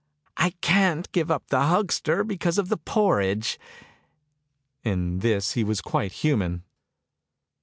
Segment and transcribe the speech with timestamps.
[0.35, 3.59] "I can't give up the huckster, because of the porridge."
[4.83, 6.63] In this he was quite human!